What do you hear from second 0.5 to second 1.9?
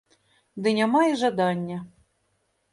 Ды няма і жадання.